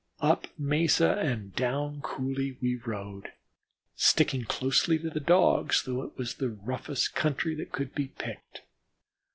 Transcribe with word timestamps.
Up 0.21 0.47
mesas 0.57 1.15
and 1.21 1.55
down 1.55 2.01
coulees 2.01 2.55
we 2.59 2.75
rode, 2.75 3.33
sticking 3.95 4.45
closely 4.45 4.97
to 4.97 5.11
the 5.11 5.19
Dogs, 5.19 5.83
though 5.83 6.01
it 6.01 6.17
was 6.17 6.33
the 6.37 6.49
roughest 6.49 7.13
country 7.13 7.53
that 7.53 7.71
could 7.71 7.93
be 7.93 8.07
picked. 8.07 8.61